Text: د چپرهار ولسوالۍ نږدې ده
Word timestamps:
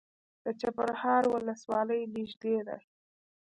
د 0.43 0.45
چپرهار 0.61 1.23
ولسوالۍ 1.33 2.01
نږدې 2.15 2.57
ده 2.67 2.77